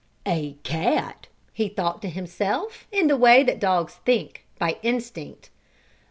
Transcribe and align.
"A 0.25 0.53
cat!" 0.63 1.27
he 1.53 1.69
thought 1.69 2.01
to 2.01 2.09
himself, 2.09 2.87
in 2.91 3.05
the 3.05 3.15
way 3.15 3.43
that 3.43 3.59
dogs 3.59 3.99
think, 4.03 4.47
by 4.57 4.77
instinct. 4.81 5.51